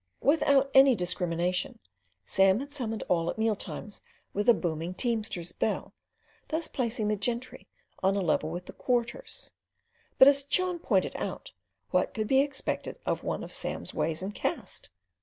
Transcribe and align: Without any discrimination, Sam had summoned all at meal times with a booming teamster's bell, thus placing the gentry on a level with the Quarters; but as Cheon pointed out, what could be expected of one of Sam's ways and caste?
Without 0.23 0.71
any 0.73 0.95
discrimination, 0.95 1.77
Sam 2.25 2.59
had 2.59 2.73
summoned 2.73 3.03
all 3.07 3.29
at 3.29 3.37
meal 3.37 3.55
times 3.55 4.01
with 4.33 4.49
a 4.49 4.53
booming 4.55 4.95
teamster's 4.95 5.51
bell, 5.51 5.93
thus 6.47 6.67
placing 6.67 7.07
the 7.07 7.15
gentry 7.15 7.67
on 8.01 8.15
a 8.15 8.21
level 8.21 8.49
with 8.49 8.65
the 8.65 8.73
Quarters; 8.73 9.51
but 10.17 10.27
as 10.27 10.41
Cheon 10.43 10.81
pointed 10.81 11.15
out, 11.17 11.51
what 11.91 12.15
could 12.15 12.27
be 12.27 12.41
expected 12.41 12.97
of 13.05 13.21
one 13.23 13.43
of 13.43 13.53
Sam's 13.53 13.93
ways 13.93 14.23
and 14.23 14.33
caste? 14.33 14.89